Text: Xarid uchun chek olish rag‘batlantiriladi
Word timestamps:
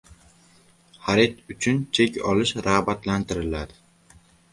Xarid 1.07 1.43
uchun 1.55 1.77
chek 1.97 2.17
olish 2.31 2.53
rag‘batlantiriladi 2.69 3.79